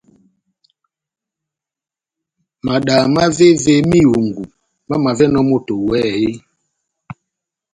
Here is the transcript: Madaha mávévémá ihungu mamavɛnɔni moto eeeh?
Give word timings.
Madaha 2.65 3.05
mávévémá 3.15 3.95
ihungu 4.05 4.43
mamavɛnɔni 4.87 5.41
moto 5.49 5.75
eeeh? 6.05 6.37